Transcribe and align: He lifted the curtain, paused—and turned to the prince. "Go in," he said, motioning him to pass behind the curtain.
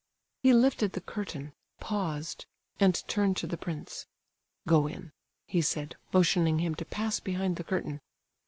He 0.41 0.51
lifted 0.51 0.93
the 0.93 1.01
curtain, 1.01 1.53
paused—and 1.79 3.07
turned 3.07 3.37
to 3.37 3.45
the 3.45 3.55
prince. 3.55 4.07
"Go 4.67 4.87
in," 4.87 5.11
he 5.45 5.61
said, 5.61 5.95
motioning 6.11 6.57
him 6.57 6.73
to 6.73 6.85
pass 6.85 7.19
behind 7.19 7.57
the 7.57 7.63
curtain. 7.63 8.01